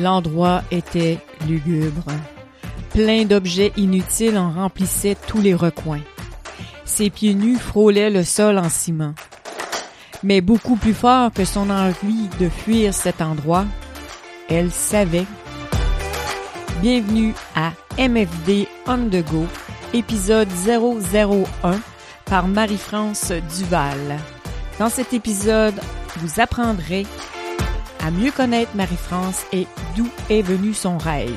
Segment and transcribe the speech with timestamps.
[0.00, 2.06] L'endroit était lugubre.
[2.94, 6.00] Plein d'objets inutiles en remplissaient tous les recoins.
[6.86, 9.14] Ses pieds nus frôlaient le sol en ciment.
[10.22, 13.66] Mais beaucoup plus fort que son envie de fuir cet endroit,
[14.48, 15.26] elle savait.
[16.80, 19.46] Bienvenue à MFD On The Go,
[19.92, 21.78] épisode 001
[22.24, 24.18] par Marie-France Duval.
[24.78, 25.78] Dans cet épisode,
[26.16, 27.04] vous apprendrez
[28.02, 31.36] à mieux connaître Marie-France et d'où est venu son rêve.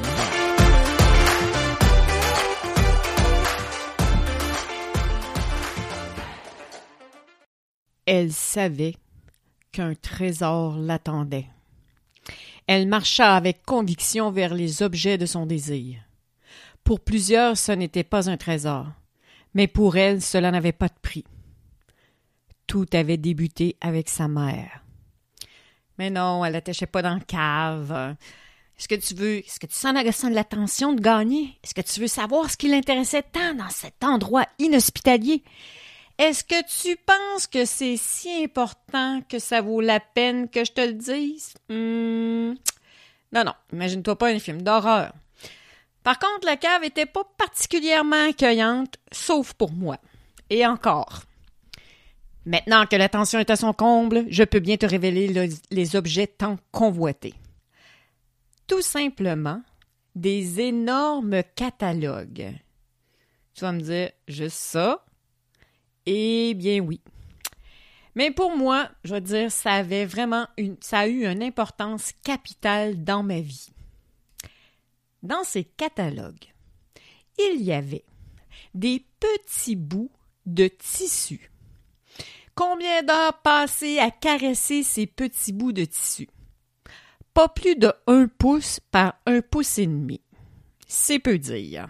[8.05, 8.95] Elle savait
[9.72, 11.48] qu'un trésor l'attendait.
[12.67, 16.00] Elle marcha avec conviction vers les objets de son désir.
[16.83, 18.88] Pour plusieurs, ce n'était pas un trésor,
[19.53, 21.25] mais pour elle, cela n'avait pas de prix.
[22.67, 24.83] Tout avait débuté avec sa mère.
[25.97, 28.16] Mais non, elle n'attachait pas dans le cave.
[28.77, 31.58] Est-ce que tu veux, est-ce que tu sens de l'attention de gagner?
[31.63, 35.44] Est-ce que tu veux savoir ce qui l'intéressait tant dans cet endroit inhospitalier?
[36.17, 40.71] Est-ce que tu penses que c'est si important que ça vaut la peine que je
[40.71, 41.53] te le dise?
[41.69, 42.55] Hmm.
[43.31, 45.11] Non, non, imagine-toi pas un film d'horreur.
[46.03, 49.97] Par contre, la cave était pas particulièrement accueillante, sauf pour moi.
[50.49, 51.23] Et encore.
[52.45, 56.58] Maintenant que l'attention est à son comble, je peux bien te révéler les objets tant
[56.72, 57.33] convoités.
[58.67, 59.61] Tout simplement
[60.16, 62.53] des énormes catalogues.
[63.53, 65.05] Tu vas me dire, juste ça?
[66.05, 66.99] Eh bien oui.
[68.16, 72.11] Mais pour moi, je veux dire, ça avait vraiment une, ça a eu une importance
[72.23, 73.69] capitale dans ma vie.
[75.23, 76.53] Dans ces catalogues,
[77.39, 78.05] il y avait
[78.73, 80.11] des petits bouts
[80.45, 81.52] de tissu
[82.55, 86.30] Combien d'heures passées à caresser ces petits bouts de tissu?
[87.33, 90.21] Pas plus de un pouce par un pouce et demi.
[90.87, 91.87] C'est peu dire.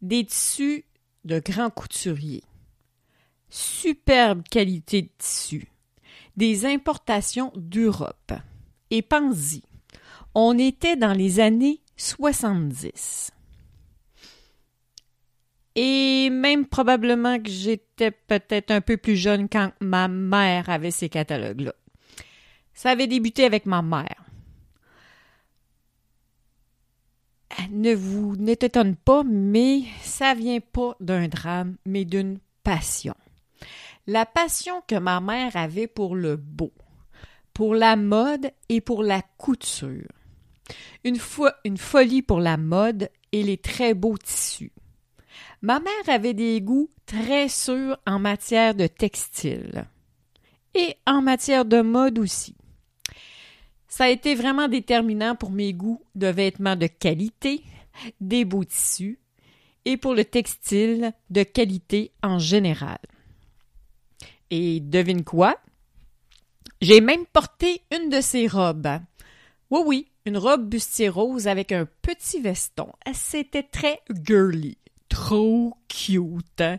[0.00, 0.86] Des tissus
[1.26, 2.44] de grands couturiers.
[3.50, 5.68] Superbe qualité de tissu.
[6.36, 8.32] Des importations d'Europe.
[8.90, 9.62] Et pensez-y,
[10.34, 13.32] on était dans les années 70.
[15.76, 21.08] Et même probablement que j'étais peut-être un peu plus jeune quand ma mère avait ces
[21.08, 21.74] catalogues-là.
[22.74, 24.24] Ça avait débuté avec ma mère.
[27.70, 33.14] Ne vous n'étonne pas, mais ça vient pas d'un drame, mais d'une passion.
[34.06, 36.72] La passion que ma mère avait pour le beau,
[37.52, 40.08] pour la mode et pour la couture.
[41.04, 44.72] Une, fois, une folie pour la mode et les très beaux tissus.
[45.62, 49.84] Ma mère avait des goûts très sûrs en matière de textile
[50.74, 52.56] et en matière de mode aussi.
[53.86, 57.62] Ça a été vraiment déterminant pour mes goûts de vêtements de qualité,
[58.20, 59.18] des beaux tissus
[59.84, 62.98] et pour le textile de qualité en général.
[64.50, 65.58] Et devine quoi?
[66.80, 69.00] J'ai même porté une de ces robes.
[69.70, 72.90] Oui, oui, une robe bustier rose avec un petit veston.
[73.12, 74.78] C'était très girly
[75.20, 76.60] trop cute.
[76.60, 76.78] Hein.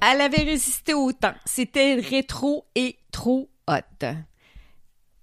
[0.00, 1.34] Elle avait résisté au temps.
[1.44, 4.06] C'était rétro et trop hot.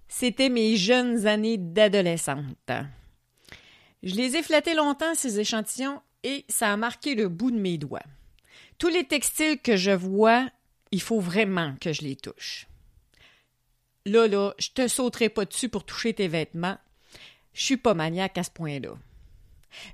[0.08, 2.72] C'était mes jeunes années d'adolescente.
[4.04, 7.80] Je les ai flattés longtemps, ces échantillons, et ça a marqué le bout de mes
[7.80, 8.04] doigts.
[8.78, 10.48] Tous les textiles que je vois,
[10.92, 12.68] il faut vraiment que je les touche.
[14.06, 16.78] Là, là, je te sauterai pas dessus pour toucher tes vêtements.
[17.54, 18.96] Je suis pas maniaque à ce point-là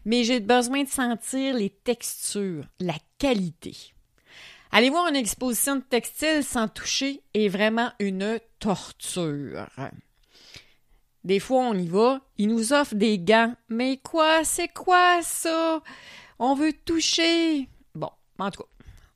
[0.05, 3.75] mais j'ai besoin de sentir les textures, la qualité.
[4.71, 9.67] Aller voir une exposition de textile sans toucher est vraiment une torture.
[11.23, 13.53] Des fois, on y va, ils nous offrent des gants.
[13.69, 15.81] Mais quoi, c'est quoi ça?
[16.39, 17.67] On veut toucher.
[17.95, 18.09] Bon,
[18.39, 18.69] en tout cas,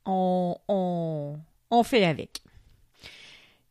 [0.06, 2.42] on, fait avec.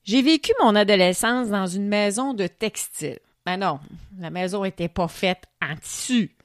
[0.04, 3.20] J'ai vécu mon adolescence dans une maison de textile.
[3.46, 3.80] Ben non,
[4.20, 6.36] la maison n'était pas faite en tissu.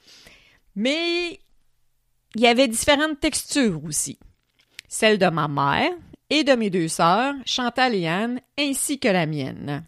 [0.76, 1.40] Mais
[2.34, 4.18] il y avait différentes textures aussi.
[4.88, 5.90] Celle de ma mère
[6.28, 9.84] et de mes deux sœurs, Chantal et Anne, ainsi que la mienne.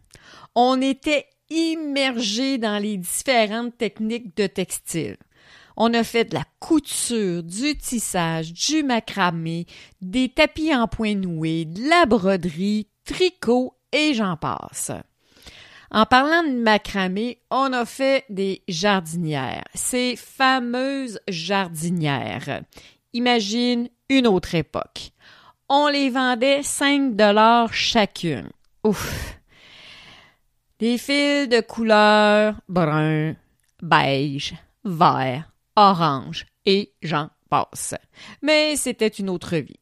[0.55, 5.17] On était immergés dans les différentes techniques de textile.
[5.77, 9.67] On a fait de la couture, du tissage, du macramé,
[10.01, 14.91] des tapis en point noué, de la broderie, tricot et j'en passe.
[15.91, 22.63] En parlant de macramé, on a fait des jardinières, ces fameuses jardinières.
[23.15, 25.13] Imagine une autre époque.
[25.71, 28.51] On les vendait 5 dollars chacune.
[28.85, 29.39] Ouf.
[30.79, 33.35] Des fils de couleur brun,
[33.83, 34.55] beige,
[34.85, 37.95] vert, orange et j'en passe.
[38.43, 39.81] Mais c'était une autre vie.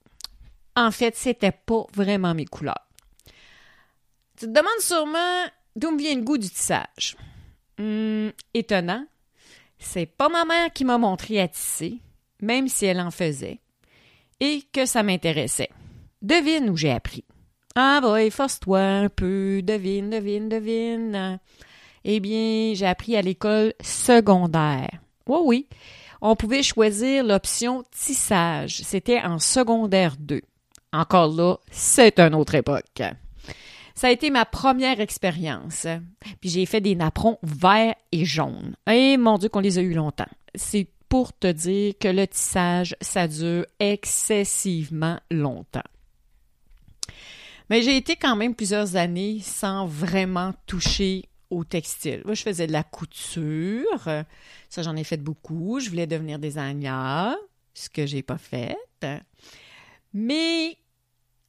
[0.76, 2.86] En fait, c'était pas vraiment mes couleurs.
[4.38, 5.46] Tu te demandes sûrement
[5.76, 7.17] d'où me vient le goût du tissage?
[7.78, 9.06] Hum, étonnant.
[9.78, 11.99] C'est pas ma mère qui m'a montré à tisser,
[12.40, 13.61] même si elle en faisait,
[14.40, 15.70] et que ça m'intéressait.
[16.23, 17.25] Devine où j'ai appris.
[17.75, 21.38] Ah boy, force-toi un peu, devine, devine, devine.
[22.05, 25.00] Eh bien, j'ai appris à l'école secondaire.
[25.26, 25.69] Oui, oui.
[26.23, 28.81] On pouvait choisir l'option tissage.
[28.82, 30.40] C'était en secondaire 2.
[30.93, 33.02] Encore là, c'est une autre époque.
[33.96, 35.87] Ça a été ma première expérience.
[36.40, 38.76] Puis j'ai fait des napperons verts et jaunes.
[38.90, 40.28] Et mon Dieu qu'on les a eu longtemps.
[40.54, 45.81] C'est pour te dire que le tissage, ça dure excessivement longtemps.
[47.70, 52.20] Mais j'ai été quand même plusieurs années sans vraiment toucher au textile.
[52.26, 54.08] Moi, je faisais de la couture.
[54.69, 55.81] Ça, j'en ai fait beaucoup.
[55.81, 57.34] Je voulais devenir designer,
[57.72, 58.76] ce que j'ai pas fait.
[60.12, 60.76] Mais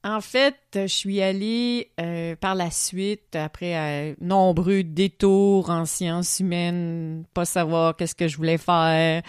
[0.04, 6.38] en fait, je suis allée euh, par la suite, après euh, nombreux détours en sciences
[6.38, 9.22] humaines, pas savoir qu'est-ce que je voulais faire,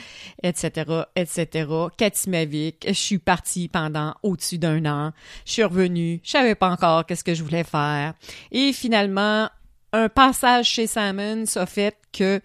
[0.44, 1.68] etc., etc.
[1.98, 5.12] Katimavik, je suis partie pendant au-dessus d'un an.
[5.46, 8.14] Je suis revenue, je savais pas encore qu'est-ce que je voulais faire.
[8.52, 9.50] Et finalement,
[9.92, 12.42] un passage chez Simons a fait que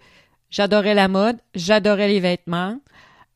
[0.49, 2.79] j'adorais la mode, j'adorais les vêtements.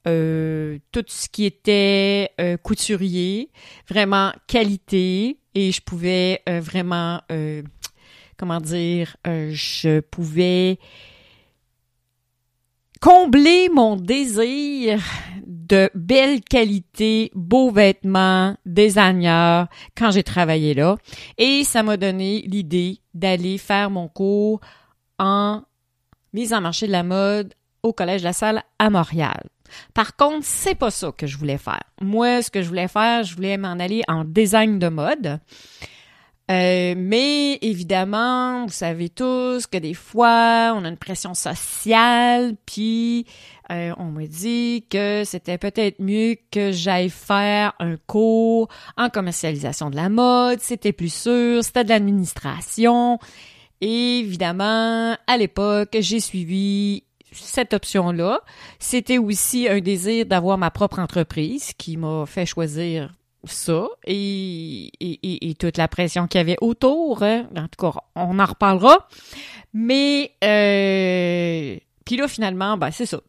[0.07, 3.51] Euh, tout ce qui était euh, couturier,
[3.89, 7.21] vraiment qualité, et je pouvais euh, vraiment,
[8.37, 10.79] comment dire, je pouvais
[13.01, 15.01] combler mon désir
[15.45, 19.67] de belle qualité, beaux vêtements, designer
[19.97, 20.95] quand j'ai travaillé là.
[21.37, 24.61] Et ça m'a donné l'idée d'aller faire mon cours
[25.17, 25.61] en
[26.33, 27.53] mise en marché de la mode
[27.83, 29.49] au Collège de la Salle à Montréal.
[29.93, 31.83] Par contre, c'est pas ça que je voulais faire.
[32.01, 35.39] Moi, ce que je voulais faire, je voulais m'en aller en design de mode.
[36.49, 43.27] Euh, mais évidemment, vous savez tous que des fois, on a une pression sociale, puis
[43.71, 48.67] euh, on me dit que c'était peut-être mieux que j'aille faire un cours
[48.97, 53.19] en commercialisation de la mode, c'était plus sûr, c'était de l'administration.
[53.79, 58.41] Évidemment, à l'époque, j'ai suivi cette option-là.
[58.79, 63.13] C'était aussi un désir d'avoir ma propre entreprise qui m'a fait choisir
[63.45, 67.23] ça et, toute la pression qu'il y avait autour.
[67.23, 67.47] Hein.
[67.55, 69.07] En tout cas, on en reparlera.
[69.73, 73.21] Mais euh, puis là, finalement, ben c'est ça.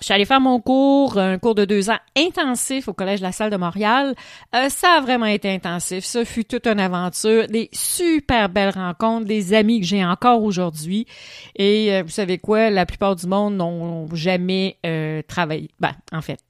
[0.00, 3.24] Je suis allée faire mon cours, un cours de deux ans intensif au Collège de
[3.24, 4.14] la Salle de Montréal.
[4.54, 6.04] Euh, ça a vraiment été intensif.
[6.04, 11.06] Ça fut toute une aventure, des super belles rencontres, des amis que j'ai encore aujourd'hui.
[11.56, 15.70] Et euh, vous savez quoi, la plupart du monde n'ont jamais euh, travaillé.
[15.80, 16.40] Ben, en fait,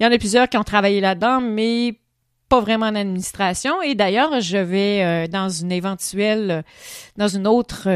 [0.00, 1.98] il y en a plusieurs qui ont travaillé là-dedans, mais
[2.48, 3.82] pas vraiment en administration.
[3.82, 6.64] Et d'ailleurs, je vais dans une éventuelle,
[7.16, 7.88] dans une autre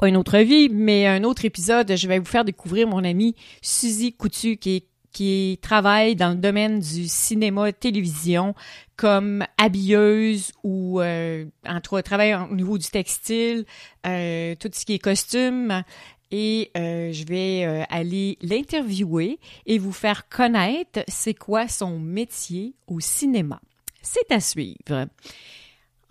[0.00, 3.36] pas une autre vie, mais un autre épisode, je vais vous faire découvrir mon amie
[3.60, 8.54] Suzy Coutu qui qui travaille dans le domaine du cinéma télévision
[8.96, 13.66] comme habilleuse ou euh, entre travaille au niveau du textile,
[14.06, 15.82] euh, tout ce qui est costume
[16.30, 22.74] et euh, je vais euh, aller l'interviewer et vous faire connaître c'est quoi son métier
[22.86, 23.60] au cinéma.
[24.00, 25.08] C'est à suivre.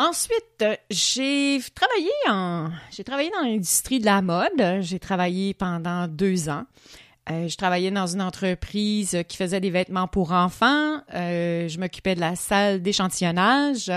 [0.01, 4.79] Ensuite, j'ai travaillé en, j'ai travaillé dans l'industrie de la mode.
[4.79, 6.63] J'ai travaillé pendant deux ans.
[7.29, 11.01] Euh, je travaillais dans une entreprise qui faisait des vêtements pour enfants.
[11.13, 13.91] Euh, je m'occupais de la salle d'échantillonnage.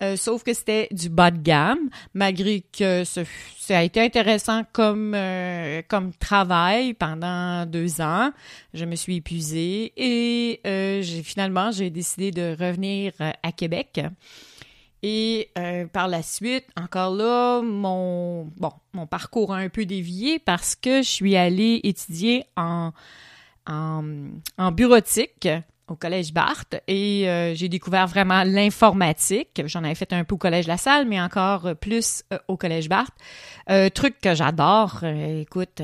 [0.00, 3.24] Euh, sauf que c'était du bas de gamme, malgré que ça
[3.70, 5.16] a été intéressant comme
[5.88, 8.30] comme travail pendant deux ans.
[8.74, 10.60] Je me suis épuisée et
[11.02, 14.00] j'ai finalement j'ai décidé de revenir à Québec.
[15.02, 20.38] Et euh, par la suite, encore là, mon bon, mon parcours a un peu dévié
[20.38, 22.92] parce que je suis allée étudier en,
[23.66, 25.48] en, bureautique
[25.88, 29.60] au collège Barthes et euh, j'ai découvert vraiment l'informatique.
[29.66, 32.88] J'en avais fait un peu au collège La Salle, mais encore plus euh, au collège
[32.88, 33.16] Barthes.
[33.94, 35.02] truc que j'adore.
[35.02, 35.82] écoute,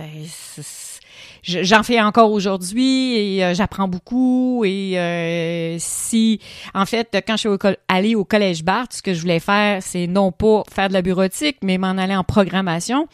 [1.43, 4.65] j'en fais encore aujourd'hui et euh, j'apprends beaucoup.
[4.65, 6.41] Et euh, si,
[6.75, 10.07] en fait, quand je suis allée au collège Barthes, ce que je voulais faire, c'est
[10.07, 13.09] non pas faire de la bureautique, mais m'en aller en programmation.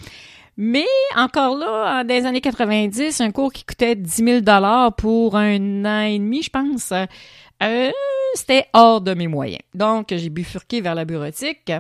[0.57, 5.37] Mais encore là, dans les années 90, un cours qui coûtait 10 000 dollars pour
[5.37, 7.91] un an et demi, je pense, euh,
[8.35, 9.63] c'était hors de mes moyens.
[9.75, 11.73] Donc, j'ai bifurqué vers la bureautique,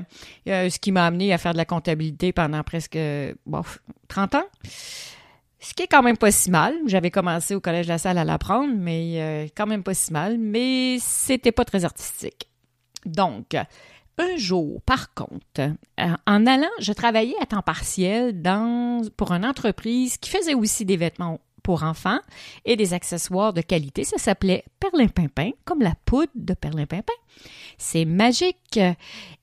[0.47, 2.99] ce qui m'a amené à faire de la comptabilité pendant presque
[3.47, 3.63] bon,
[4.09, 4.47] 30 ans.
[5.65, 6.75] Ce qui est quand même pas si mal.
[6.87, 10.13] J'avais commencé au Collège de la Salle à l'apprendre, mais euh, quand même pas si
[10.13, 10.37] mal.
[10.37, 12.51] Mais c'était pas très artistique.
[13.07, 13.57] Donc,
[14.19, 19.47] un jour, par contre, euh, en allant, je travaillais à temps partiel dans, pour une
[19.47, 22.21] entreprise qui faisait aussi des vêtements pour enfants
[22.65, 24.05] et des accessoires de qualité.
[24.05, 27.13] Ça s'appelait Perlin-Pimpin, comme la poudre de Perlin-Pimpin.
[27.79, 28.79] C'est magique.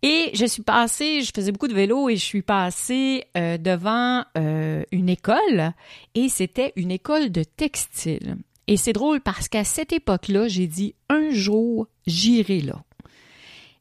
[0.02, 4.24] Et je suis passée, je faisais beaucoup de vélo et je suis passée euh, devant
[4.38, 5.74] euh, une école
[6.16, 8.38] et c'était une école de textile.
[8.68, 12.84] Et c'est drôle parce qu'à cette époque-là, j'ai dit un jour, j'irai là.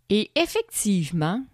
[0.09, 1.45] Et effectivement,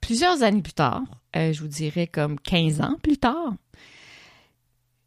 [0.00, 1.02] plusieurs années plus tard,
[1.36, 3.54] euh, je vous dirais comme 15 ans plus tard,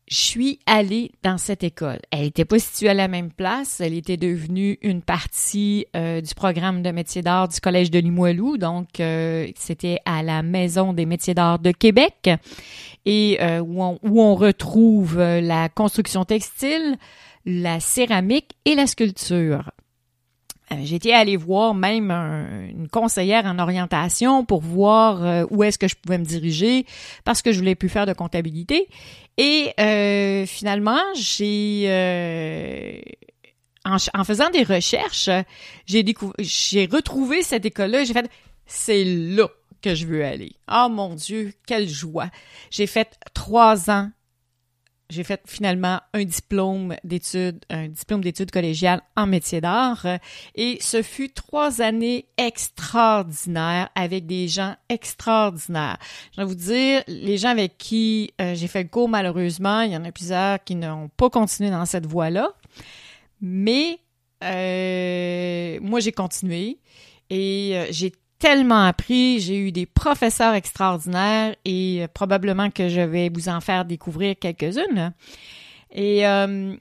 [0.07, 2.00] je suis allée dans cette école.
[2.12, 3.79] Elle n'était pas située à la même place.
[3.81, 8.57] Elle était devenue une partie euh, du programme de métiers d'art du Collège de Limoilou.
[8.57, 12.29] Donc, euh, c'était à la Maison des métiers d'art de Québec
[13.05, 16.97] et euh, où, on, où, on, retrouve la construction textile,
[17.45, 19.71] la céramique et la sculpture.
[20.72, 25.88] Euh, j'étais allée voir même une conseillère en orientation pour voir euh, où est-ce que
[25.88, 26.86] je pouvais me diriger
[27.24, 28.88] parce que je voulais plus faire de comptabilité.
[29.38, 33.00] Et euh, finalement, j'ai euh,
[33.84, 35.29] en, faisant des recherches,
[35.86, 38.03] j'ai découvert, j'ai retrouvé cette école-là.
[38.03, 38.29] J'ai fait,
[38.65, 39.48] c'est là
[39.81, 40.53] que je veux aller.
[40.72, 42.29] Oh mon Dieu, quelle joie!
[42.72, 44.10] J'ai fait trois ans
[45.09, 50.05] j'ai fait finalement un diplôme d'études, un diplôme d'études collégiales en métier d'art.
[50.55, 55.97] Et ce fut trois années extraordinaires avec des gens extraordinaires.
[56.33, 59.91] Je vais vous dire, les gens avec qui euh, j'ai fait le cours, malheureusement, il
[59.91, 62.53] y en a plusieurs qui n'ont pas continué dans cette voie-là.
[63.41, 64.00] Mais
[64.43, 66.79] euh, moi, j'ai continué
[67.29, 68.12] et euh, j'ai
[68.45, 73.59] tellement appris, j'ai eu des professeurs extraordinaires et euh, probablement que je vais vous en
[73.59, 75.13] faire découvrir quelques-unes.
[75.89, 76.75] Et euh,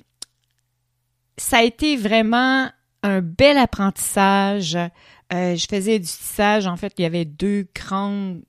[1.39, 2.69] ça a été vraiment
[3.03, 4.77] un bel apprentissage.
[4.77, 8.43] Euh, je faisais du tissage, en fait, il y avait deux grandes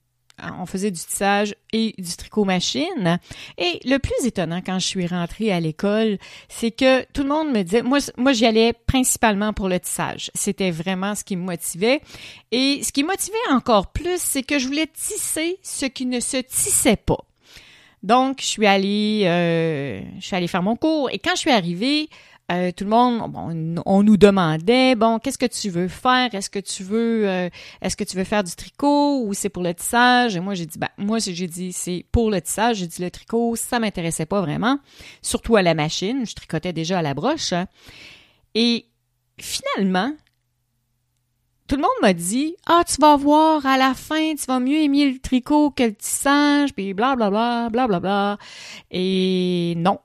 [0.58, 3.18] on faisait du tissage et du tricot machine.
[3.58, 7.52] Et le plus étonnant quand je suis rentrée à l'école, c'est que tout le monde
[7.52, 10.30] me disait, moi, moi j'y allais principalement pour le tissage.
[10.34, 12.00] C'était vraiment ce qui me motivait.
[12.52, 16.38] Et ce qui motivait encore plus, c'est que je voulais tisser ce qui ne se
[16.38, 17.24] tissait pas.
[18.02, 21.10] Donc, je euh, je suis allée faire mon cours.
[21.10, 22.08] Et quand je suis arrivée,
[22.52, 26.32] euh, tout le monde, bon, on nous demandait, bon, qu'est-ce que tu veux faire?
[26.32, 27.48] Est-ce que tu veux, euh,
[27.82, 30.36] est-ce que tu veux faire du tricot ou c'est pour le tissage?
[30.36, 32.76] Et moi, j'ai dit, ben, moi, j'ai dit, c'est pour le tissage.
[32.76, 34.78] J'ai dit, le tricot, ça m'intéressait pas vraiment,
[35.22, 36.24] surtout à la machine.
[36.24, 37.52] Je tricotais déjà à la broche.
[38.54, 38.86] Et
[39.40, 40.12] finalement,
[41.66, 44.78] tout le monde m'a dit, ah, tu vas voir, à la fin, tu vas mieux
[44.78, 47.88] aimer le tricot que le tissage, puis blablabla, blablabla.
[47.88, 48.38] Bla, bla.
[48.92, 49.98] Et non,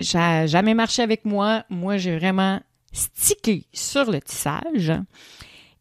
[0.00, 1.64] ça jamais marché avec moi.
[1.70, 2.60] Moi, j'ai vraiment
[2.92, 4.92] stické sur le tissage.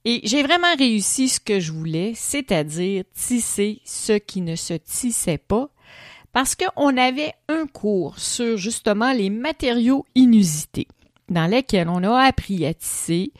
[0.05, 5.37] Et j'ai vraiment réussi ce que je voulais, c'est-à-dire tisser ce qui ne se tissait
[5.37, 5.69] pas,
[6.33, 10.87] parce qu'on avait un cours sur justement les matériaux inusités,
[11.29, 13.31] dans lesquels on a appris à tisser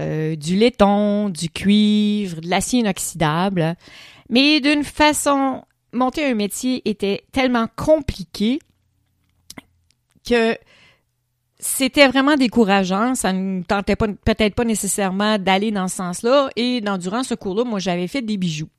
[0.00, 3.76] euh, du laiton, du cuivre, de l'acier inoxydable,
[4.28, 5.62] mais d'une façon,
[5.92, 8.58] monter un métier était tellement compliqué
[10.28, 10.56] que
[11.58, 13.14] c'était vraiment décourageant.
[13.14, 16.50] Ça ne tentait pas, peut-être pas nécessairement d'aller dans ce sens-là.
[16.56, 18.70] Et durant ce cours-là, moi, j'avais fait des bijoux.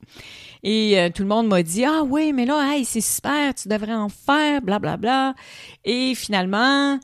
[0.64, 3.68] Et euh, tout le monde m'a dit, ah oui, mais là, hey, c'est super, tu
[3.68, 4.96] devrais en faire, blablabla.
[4.96, 5.34] Bla, bla.
[5.84, 6.98] Et finalement,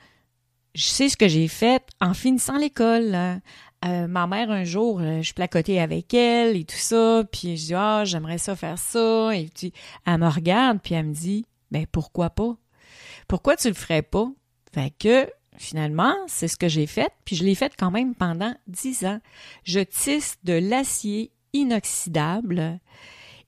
[0.75, 3.40] je sais ce que j'ai fait en finissant l'école.
[3.85, 7.66] Euh, ma mère, un jour, euh, je placotais avec elle et tout ça, puis je
[7.66, 9.30] dis, ah, j'aimerais ça faire ça.
[9.35, 9.73] Et puis,
[10.04, 12.57] elle me regarde, puis elle me dit, ben, pourquoi pas?
[13.28, 14.26] Pourquoi tu le ferais pas?
[14.73, 18.54] Fait que finalement, c'est ce que j'ai fait, puis je l'ai fait quand même pendant
[18.66, 19.20] dix ans.
[19.64, 22.80] Je tisse de l'acier inoxydable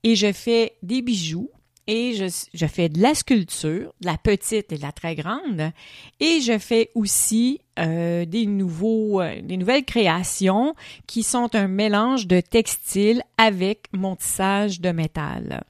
[0.03, 1.49] et je fais des bijoux
[1.87, 5.71] et je, fais de la sculpture, de la petite et de la très grande,
[6.19, 10.75] et je fais aussi euh, des nouveaux, euh, des nouvelles créations
[11.07, 15.63] qui sont un mélange de textile avec mon tissage de métal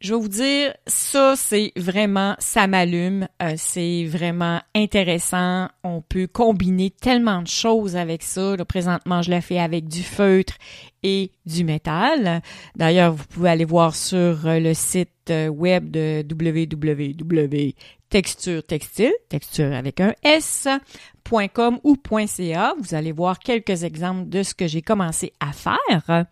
[0.00, 3.28] je vais vous dire, ça, c'est vraiment, ça m'allume.
[3.42, 5.68] Euh, c'est vraiment intéressant.
[5.82, 8.56] On peut combiner tellement de choses avec ça.
[8.56, 10.54] Là, présentement, je le fais avec du feutre
[11.02, 12.42] et du métal.
[12.74, 17.74] D'ailleurs, vous pouvez aller voir sur euh, le site euh, web de www
[18.08, 22.74] texture textile, texture avec un S.com ou .ca.
[22.78, 26.26] Vous allez voir quelques exemples de ce que j'ai commencé à faire.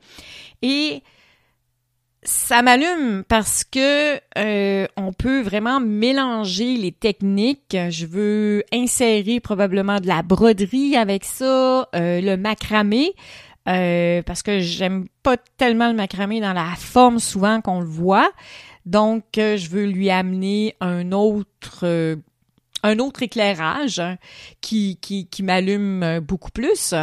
[0.62, 1.02] Et
[2.24, 7.76] ça m'allume parce que euh, on peut vraiment mélanger les techniques.
[7.90, 13.14] Je veux insérer probablement de la broderie avec ça, euh, le macramé.
[13.66, 18.30] Euh, parce que j'aime pas tellement le macramé dans la forme souvent qu'on le voit.
[18.84, 22.18] Donc, je veux lui amener un autre
[22.82, 24.02] un autre éclairage
[24.60, 26.94] qui, qui, qui m'allume beaucoup plus.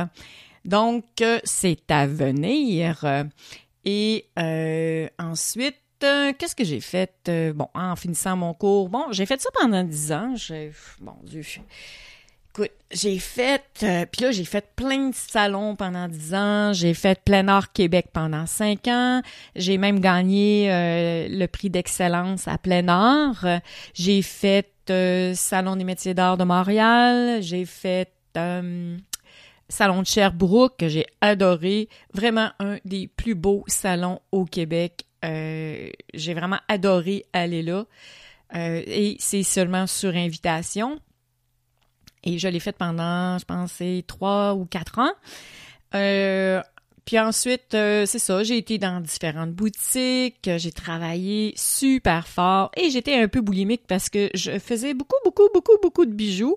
[0.63, 1.05] Donc,
[1.43, 3.03] c'est à venir.
[3.85, 7.13] Et euh, ensuite, euh, qu'est-ce que j'ai fait?
[7.29, 10.33] Euh, bon, en finissant mon cours, bon, j'ai fait ça pendant dix ans.
[10.35, 11.41] J'ai, bon Dieu,
[12.53, 13.63] écoute, j'ai fait,
[14.11, 16.73] puis là, j'ai fait plein de salons pendant dix ans.
[16.73, 19.21] J'ai fait plein art Québec pendant cinq ans.
[19.55, 20.67] J'ai même gagné
[21.29, 23.45] le prix d'excellence à plein art.
[23.93, 24.67] J'ai fait
[25.35, 27.41] Salon des métiers d'art de Montréal.
[27.41, 28.11] J'ai fait
[29.71, 31.89] salon de Sherbrooke que j'ai adoré.
[32.13, 35.05] Vraiment un des plus beaux salons au Québec.
[35.23, 37.85] Euh, j'ai vraiment adoré aller là.
[38.55, 40.99] Euh, et c'est seulement sur invitation.
[42.23, 45.13] Et je l'ai fait pendant, je pense, trois ou quatre ans.
[45.95, 46.61] Euh,
[47.11, 52.89] puis ensuite, euh, c'est ça, j'ai été dans différentes boutiques, j'ai travaillé super fort et
[52.89, 56.55] j'étais un peu boulimique parce que je faisais beaucoup, beaucoup, beaucoup, beaucoup de bijoux.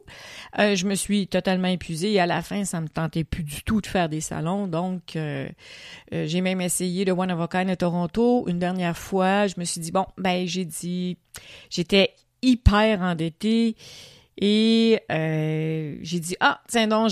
[0.60, 3.64] Euh, je me suis totalement épuisée et à la fin, ça me tentait plus du
[3.64, 4.68] tout de faire des salons.
[4.68, 5.48] Donc, euh,
[6.12, 9.48] j'ai même essayé le One of a Kind à Toronto une dernière fois.
[9.48, 11.18] Je me suis dit, bon, ben, j'ai dit,
[11.68, 13.74] j'étais hyper endettée.
[14.38, 17.10] Et euh, j'ai dit, ah, tiens donc,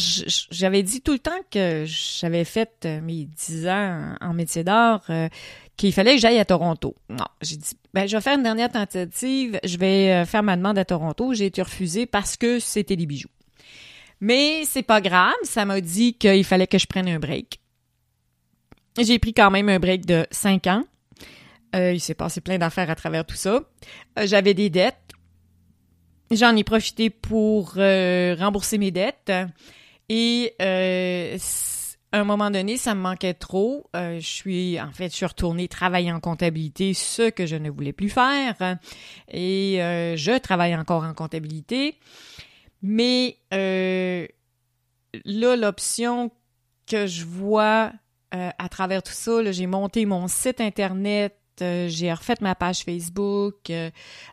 [0.50, 5.04] j'avais dit tout le temps que j'avais fait euh, mes 10 ans en métier d'art,
[5.08, 5.28] euh,
[5.76, 6.96] qu'il fallait que j'aille à Toronto.
[7.08, 10.78] Non, j'ai dit, ben, je vais faire une dernière tentative, je vais faire ma demande
[10.78, 11.32] à Toronto.
[11.32, 13.30] J'ai été refusée parce que c'était des bijoux.
[14.20, 17.60] Mais c'est pas grave, ça m'a dit qu'il fallait que je prenne un break.
[19.00, 20.84] J'ai pris quand même un break de 5 ans.
[21.74, 23.60] il s'est passé plein d'affaires à travers tout ça.
[24.24, 25.11] J'avais des dettes
[26.32, 29.30] J'en ai profité pour euh, rembourser mes dettes
[30.08, 31.36] et euh,
[32.10, 33.90] à un moment donné, ça me manquait trop.
[33.94, 37.68] Euh, je suis, en fait, je suis retournée travailler en comptabilité, ce que je ne
[37.68, 38.78] voulais plus faire.
[39.30, 41.98] Et je travaille encore en comptabilité.
[42.80, 44.26] Mais là,
[45.56, 46.30] l'option
[46.86, 47.92] que je vois
[48.30, 51.36] à travers tout ça, j'ai monté mon site Internet
[51.88, 53.90] j'ai refait ma page Facebook, euh,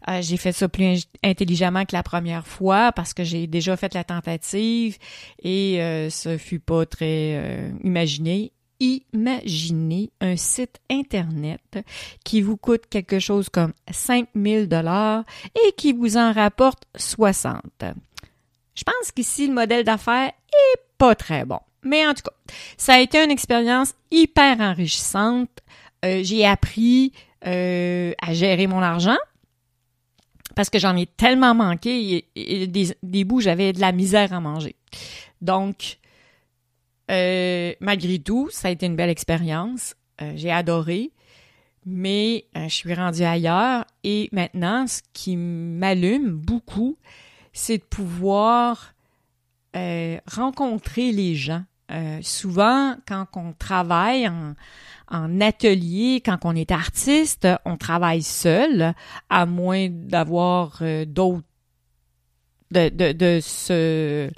[0.07, 3.93] euh, j'ai fait ça plus intelligemment que la première fois parce que j'ai déjà fait
[3.93, 4.97] la tentative
[5.43, 8.51] et ce fut pas très imaginé.
[8.81, 11.79] Imaginez un site internet
[12.23, 17.61] qui vous coûte quelque chose comme 5000 dollars et qui vous en rapporte 60.
[18.75, 21.59] Je pense qu'ici le modèle d'affaires est pas très bon.
[21.83, 25.49] Mais en tout cas, ça a été une expérience hyper enrichissante.
[26.05, 27.11] Euh, j'ai appris
[27.45, 29.17] euh, à gérer mon argent
[30.55, 34.75] parce que j'en ai tellement manqué et, des, bouts, j'avais de la misère à manger.
[35.41, 35.99] Donc,
[37.11, 39.95] euh, malgré tout, ça a été une belle expérience.
[40.35, 41.11] j'ai adoré,
[41.85, 46.97] mais je suis rendue ailleurs et maintenant, ce qui m'allume beaucoup,
[47.53, 48.93] c'est de pouvoir
[50.27, 51.63] rencontrer les gens.
[52.21, 54.53] Souvent, quand on travaille en,
[55.09, 58.93] en atelier, quand on est artiste, on travaille seul,
[59.29, 61.43] à moins d'avoir euh, d'autres,
[62.71, 64.29] de, de, de se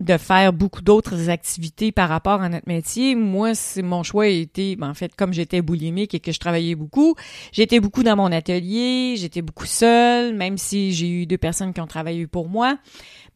[0.00, 3.14] de faire beaucoup d'autres activités par rapport à notre métier.
[3.14, 6.40] Moi, c'est mon choix a été, ben, en fait, comme j'étais boulimique et que je
[6.40, 7.14] travaillais beaucoup,
[7.52, 11.82] j'étais beaucoup dans mon atelier, j'étais beaucoup seule, même si j'ai eu deux personnes qui
[11.82, 12.78] ont travaillé pour moi,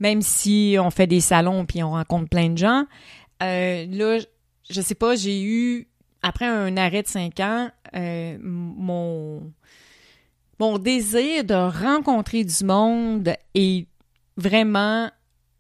[0.01, 2.85] même si on fait des salons puis on rencontre plein de gens.
[3.43, 4.19] Euh, là,
[4.71, 5.87] je sais pas, j'ai eu
[6.23, 9.53] après un arrêt de cinq ans, euh, mon,
[10.59, 13.87] mon désir de rencontrer du monde est
[14.39, 15.11] vraiment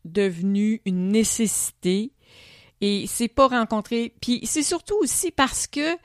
[0.04, 2.12] devenu une nécessité.
[2.80, 4.14] Et c'est pas rencontrer.
[4.20, 5.96] Puis c'est surtout aussi parce que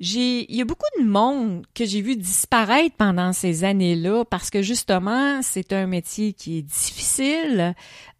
[0.00, 4.50] j'ai, il y a beaucoup de monde que j'ai vu disparaître pendant ces années-là parce
[4.50, 7.74] que justement, c'est un métier qui est difficile.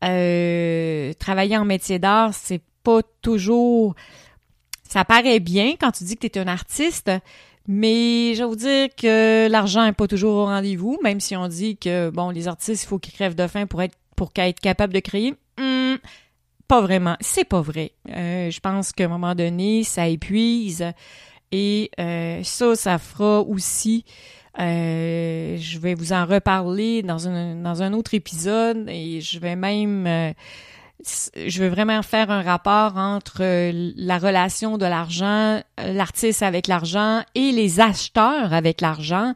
[0.05, 3.95] Euh, travailler en métier d'art, c'est pas toujours
[4.89, 7.11] ça paraît bien quand tu dis que tu es un artiste,
[7.67, 11.47] mais je vais vous dire que l'argent n'est pas toujours au rendez-vous, même si on
[11.47, 14.59] dit que bon, les artistes, il faut qu'ils crèvent de faim pour être pour être
[14.59, 15.35] capables de créer?
[15.59, 15.95] Hmm,
[16.67, 17.17] pas vraiment.
[17.21, 17.93] C'est pas vrai.
[18.11, 20.85] Euh, je pense qu'à un moment donné, ça épuise.
[21.53, 24.05] Et euh, ça, ça fera aussi
[24.61, 30.35] je vais vous en reparler dans un, dans un autre épisode et je vais même
[31.05, 36.67] je veux vraiment faire un rapport entre euh, la relation de l'argent, euh, l'artiste avec
[36.67, 39.35] l'argent et les acheteurs avec l'argent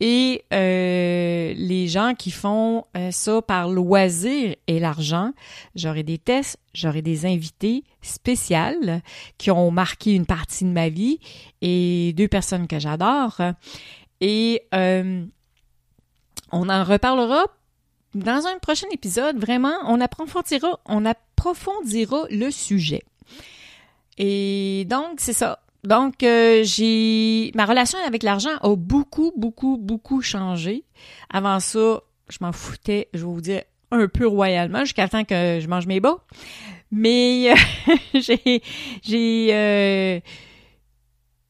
[0.00, 5.32] et euh, les gens qui font ça par loisir et l'argent.
[5.74, 9.02] J'aurai des tests, j'aurai des invités spéciales
[9.38, 11.18] qui ont marqué une partie de ma vie
[11.62, 13.40] et deux personnes que j'adore.
[14.20, 14.62] Et
[16.52, 17.46] on en reparlera
[18.16, 23.02] dans un prochain épisode, vraiment, on approfondira, on approfondira le sujet.
[24.18, 25.60] Et donc, c'est ça.
[25.84, 30.84] Donc, euh, j'ai ma relation avec l'argent a beaucoup, beaucoup, beaucoup changé.
[31.30, 35.58] Avant ça, je m'en foutais, je vais vous dire, un peu royalement jusqu'à temps que
[35.60, 36.18] je mange mes bas.
[36.90, 37.54] Mais
[38.14, 38.62] j'ai
[39.02, 40.20] j'ai euh,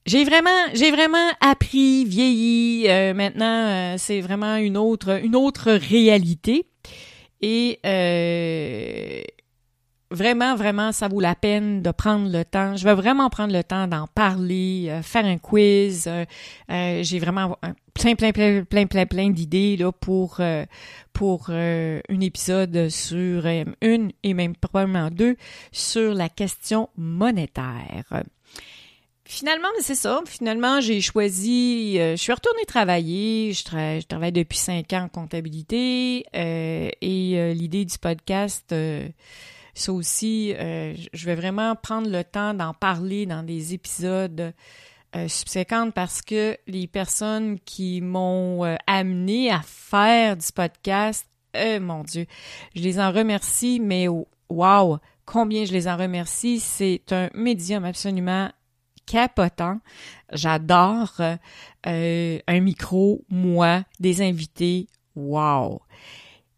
[0.06, 2.88] j'ai vraiment, j'ai vraiment appris, vieilli.
[2.88, 6.66] Euh, maintenant, euh, c'est vraiment une autre, une autre réalité.
[7.42, 9.22] Et euh,
[10.10, 12.76] vraiment, vraiment, ça vaut la peine de prendre le temps.
[12.76, 16.08] Je vais vraiment prendre le temps d'en parler, faire un quiz.
[16.68, 17.56] j'ai vraiment
[17.94, 20.40] plein, plein, plein, plein, plein, plein d'idées là pour
[21.12, 23.46] pour un épisode sur
[23.80, 25.36] une et même probablement deux
[25.72, 28.22] sur la question monétaire.
[29.28, 30.22] Finalement, c'est ça.
[30.24, 31.96] Finalement, j'ai choisi.
[31.98, 33.52] Euh, je suis retournée travailler.
[33.52, 36.24] Je, travaille depuis cinq ans en comptabilité.
[36.36, 38.72] Euh, et euh, l'idée du podcast,
[39.78, 44.52] ça aussi, je vais vraiment prendre le temps d'en parler dans des épisodes
[45.28, 51.26] subséquents parce que les personnes qui m'ont amené à faire du podcast,
[51.80, 52.26] mon Dieu,
[52.74, 54.08] je les en remercie, mais
[54.48, 56.60] wow, combien je les en remercie.
[56.60, 58.50] C'est un médium absolument
[59.04, 59.80] capotant.
[60.32, 61.20] J'adore
[61.86, 64.88] euh, un micro, moi, des invités.
[65.14, 65.82] Wow!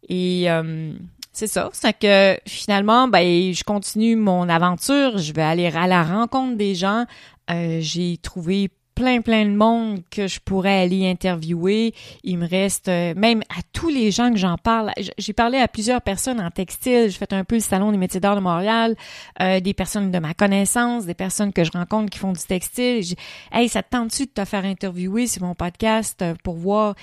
[0.07, 0.93] Et euh,
[1.39, 1.69] c'est ça.
[1.71, 5.17] C'est que finalement, ben, je continue mon aventure.
[5.19, 7.05] Je vais aller à la rencontre des gens.
[7.49, 11.93] Euh, j'ai trouvé plein, plein de monde que je pourrais aller interviewer.
[12.25, 15.69] Il me reste, euh, même à tous les gens que j'en parle, j'ai parlé à
[15.69, 17.09] plusieurs personnes en textile.
[17.09, 18.97] J'ai fait un peu le salon des métiers d'art de Montréal,
[19.41, 23.15] euh, des personnes de ma connaissance, des personnes que je rencontre qui font du textile.
[23.53, 26.95] hey, ça te tente-tu de te faire interviewer sur mon podcast pour voir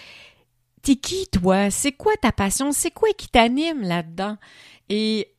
[0.86, 1.68] t'es qui toi?
[1.70, 2.70] C'est quoi ta passion?
[2.70, 4.36] C'est quoi qui t'anime là-dedans?
[4.88, 5.32] Et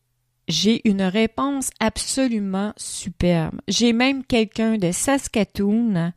[0.50, 3.56] j'ai une réponse absolument superbe.
[3.70, 6.12] J'ai même quelqu'un de Saskatoon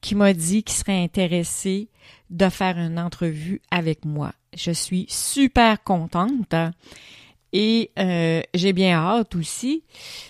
[0.00, 1.90] qui m'a dit qu'il serait intéressé
[2.30, 4.32] de faire une entrevue avec moi.
[4.56, 6.54] Je suis super contente
[7.52, 9.84] et euh, j'ai bien hâte aussi.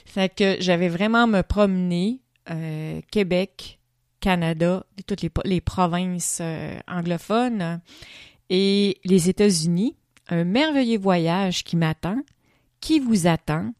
[0.07, 2.19] Fait que j'avais vraiment me promener
[2.51, 3.79] euh, Québec,
[4.19, 7.81] Canada, toutes les, provinces euh, anglophones
[8.51, 9.97] et les États-Unis.
[10.29, 12.19] Un merveilleux voyage qui m'attend,
[12.81, 13.73] qui vous attend.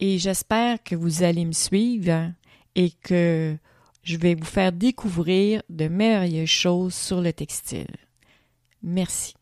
[0.00, 2.32] Et j'espère que vous allez me suivre
[2.74, 3.56] et que
[4.02, 7.94] je vais vous faire découvrir de merveilleuses choses sur le textile.
[8.82, 9.34] Merci.